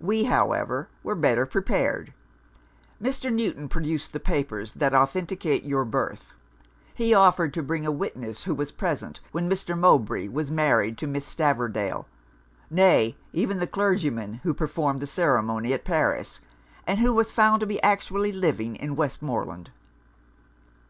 [0.00, 2.14] We, however, were better prepared.
[2.98, 3.30] Mr.
[3.30, 6.32] Newton produced the papers that authenticate your birth;
[6.94, 9.78] he offered to bring a witness who was present when Mr.
[9.78, 12.06] Mowbray was married to Miss Stavordale;
[12.70, 16.40] nay even the clergyman who performed the ceremony at Paris,
[16.86, 19.70] and who is found to be actually living in Westmoreland.